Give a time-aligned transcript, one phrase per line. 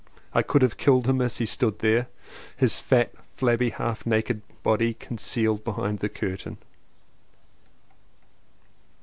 [0.33, 4.41] I could have killed him as he stood there with his fat, flabby, half naked
[4.63, 6.57] body con cealed behind the curtain!